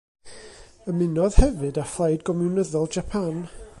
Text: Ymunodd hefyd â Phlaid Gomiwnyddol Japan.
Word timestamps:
Ymunodd 0.93 1.37
hefyd 1.41 1.77
â 1.83 1.83
Phlaid 1.91 2.25
Gomiwnyddol 2.31 2.91
Japan. 2.99 3.39